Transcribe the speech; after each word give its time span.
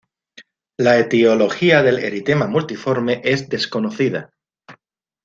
La 0.79 0.97
etiología 0.97 1.83
del 1.83 1.99
eritema 1.99 2.47
multiforme 2.47 3.21
es 3.23 3.47
desconocida. 3.49 4.33